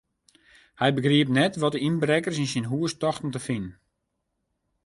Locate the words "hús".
2.71-2.93